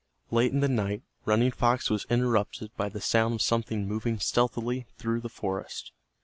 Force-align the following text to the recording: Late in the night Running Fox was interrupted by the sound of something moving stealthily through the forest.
Late 0.31 0.51
in 0.51 0.61
the 0.61 0.67
night 0.67 1.03
Running 1.25 1.51
Fox 1.51 1.91
was 1.91 2.07
interrupted 2.09 2.75
by 2.75 2.89
the 2.89 2.99
sound 2.99 3.35
of 3.35 3.41
something 3.43 3.87
moving 3.87 4.17
stealthily 4.19 4.87
through 4.97 5.21
the 5.21 5.29
forest. 5.29 5.91